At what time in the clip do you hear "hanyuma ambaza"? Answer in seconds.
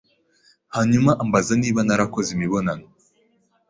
0.75-1.51